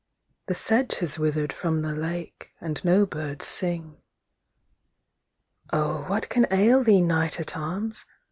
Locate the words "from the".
1.53-1.93